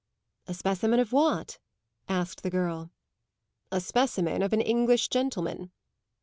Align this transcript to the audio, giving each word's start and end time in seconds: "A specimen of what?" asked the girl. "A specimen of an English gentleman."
"A 0.47 0.55
specimen 0.55 0.99
of 0.99 1.13
what?" 1.13 1.59
asked 2.09 2.41
the 2.41 2.49
girl. 2.49 2.89
"A 3.71 3.79
specimen 3.79 4.41
of 4.41 4.51
an 4.51 4.59
English 4.61 5.09
gentleman." 5.09 5.69